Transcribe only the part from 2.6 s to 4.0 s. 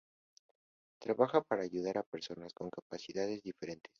capacidades diferentes.